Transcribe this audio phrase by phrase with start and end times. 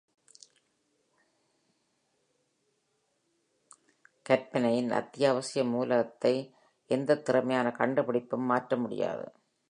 [4.25, 6.33] கற்பனையின் அத்தியாவசிய மூலகத்தை
[6.89, 9.25] எந்த திறமையான கண்டுபிடிப்பும் மாற்ற முடியாது.